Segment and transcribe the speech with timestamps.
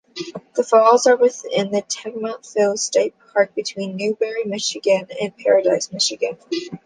[0.55, 6.39] The falls are within Tahquamenon Falls State Park, between Newberry, Michigan, and Paradise, Michigan.